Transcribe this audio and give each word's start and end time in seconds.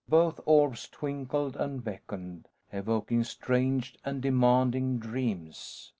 Both 0.09 0.39
orbs 0.47 0.87
twinkled 0.87 1.55
and 1.55 1.83
beckoned, 1.83 2.47
evoking 2.73 3.23
strange 3.23 3.95
and 4.03 4.19
demanding 4.19 4.97
dreams! 4.97 5.89